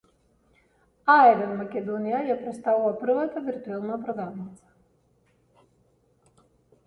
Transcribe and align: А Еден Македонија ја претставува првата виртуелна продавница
А 1.15 1.15
Еден 1.31 1.51
Македонија 1.57 2.21
ја 2.29 2.37
претставува 2.45 2.93
првата 3.03 3.43
виртуелна 3.49 3.99
продавница 4.07 6.41